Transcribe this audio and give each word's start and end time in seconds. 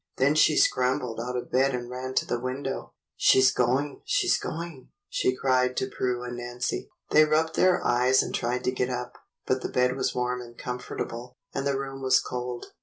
Then 0.17 0.33
she 0.33 0.57
scrambled 0.57 1.19
out 1.19 1.37
of 1.37 1.51
bed 1.51 1.75
and 1.75 1.87
ran 1.87 2.15
to 2.15 2.25
the 2.25 2.39
window. 2.39 2.93
"She's 3.17 3.51
going! 3.51 4.01
She's 4.03 4.35
going!" 4.35 4.89
she 5.07 5.35
cried 5.35 5.77
to 5.77 5.91
Prue 5.95 6.23
and 6.23 6.35
Nancy. 6.37 6.89
144 7.09 7.11
THE 7.11 7.13
BLUE 7.13 7.13
AUNT 7.13 7.13
They 7.13 7.31
rubbed 7.31 7.55
their 7.55 7.85
eyes 7.85 8.23
and 8.23 8.33
tried 8.33 8.63
to 8.63 8.71
get 8.71 8.89
up, 8.89 9.19
but 9.45 9.61
the 9.61 9.69
bed 9.69 9.95
was 9.95 10.15
warm 10.15 10.41
and 10.41 10.57
comfortable, 10.57 11.37
and 11.53 11.67
the 11.67 11.77
room 11.77 12.01
was 12.01 12.19
cold. 12.19 12.71